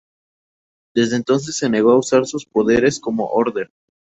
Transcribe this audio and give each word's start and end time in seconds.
Desde 0.95 1.15
entonces 1.15 1.55
se 1.57 1.69
negó 1.69 1.91
a 1.91 1.99
usar 1.99 2.25
sus 2.25 2.43
poderes 2.47 2.99
como 2.99 3.27
"Order". 3.27 3.69